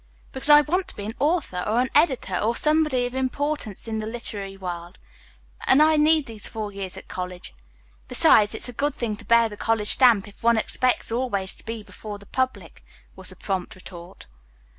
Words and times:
"Because 0.31 0.49
I 0.49 0.61
want 0.61 0.87
to 0.87 0.95
be 0.95 1.05
an 1.05 1.13
author, 1.19 1.59
or 1.67 1.79
an 1.79 1.89
editor, 1.93 2.35
or 2.35 2.55
somebody 2.55 3.05
of 3.05 3.13
importance 3.13 3.87
in 3.87 3.99
the 3.99 4.07
literary 4.07 4.57
world, 4.57 4.97
and 5.67 5.79
I 5.79 5.95
need 5.95 6.25
these 6.25 6.47
four 6.47 6.71
years 6.71 6.97
at 6.97 7.07
college. 7.07 7.53
Besides, 8.07 8.55
it's 8.55 8.67
a 8.67 8.73
good 8.73 8.95
thing 8.95 9.15
to 9.17 9.25
bear 9.25 9.47
the 9.47 9.57
college 9.57 9.89
stamp 9.89 10.27
if 10.27 10.41
one 10.41 10.57
expects 10.57 11.11
always 11.11 11.53
to 11.53 11.63
be 11.65 11.83
before 11.83 12.17
the 12.17 12.25
public," 12.25 12.83
was 13.15 13.29
the 13.29 13.35
prompt 13.35 13.75
retort. 13.75 14.25